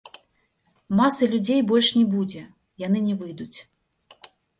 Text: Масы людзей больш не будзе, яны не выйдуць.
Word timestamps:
Масы 0.99 1.27
людзей 1.33 1.61
больш 1.71 1.89
не 1.97 2.01
будзе, 2.13 2.41
яны 2.85 2.99
не 3.11 3.15
выйдуць. 3.21 3.57